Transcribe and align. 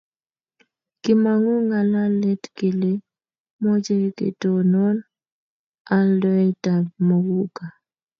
kimong'u 1.01 1.53
ng'alalet 1.67 2.43
kele 2.57 2.91
mochei 3.63 4.07
ketonon 4.17 4.97
aldaetab 5.97 6.85
muguka 7.07 7.65